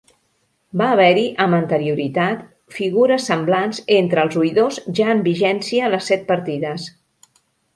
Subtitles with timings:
[0.81, 2.41] Va haver-hi amb anterioritat
[2.77, 6.89] figures semblants entre els oïdors ja en vigència les Set Partides.